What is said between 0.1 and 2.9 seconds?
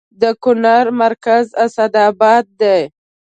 د کونړ مرکز اسداباد دی